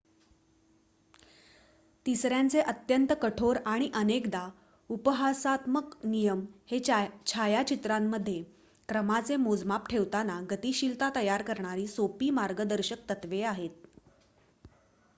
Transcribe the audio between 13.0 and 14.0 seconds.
तत्त्वे आहेत